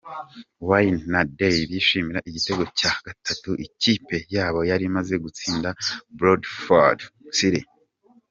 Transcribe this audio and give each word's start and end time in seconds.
Wayne 0.69 1.01
na 1.11 1.21
Dyer 1.35 1.61
bishimira 1.71 2.19
igitego 2.29 2.63
cya 2.79 2.91
gatatu 3.05 3.49
ikipe 3.65 4.15
yabo 4.35 4.59
yari 4.69 4.83
imaze 4.89 5.13
gutsinda 5.23 5.69
Bradford 6.17 6.99
City. 7.37 7.63